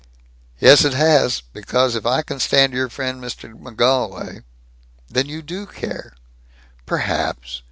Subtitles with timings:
[0.59, 0.83] "Yes.
[0.83, 1.41] It has.
[1.41, 3.53] Because if I can stand your friend Mr.
[3.53, 4.43] McGolwey"
[5.11, 6.15] "Then you do care!"
[6.87, 7.59] "Perhaps.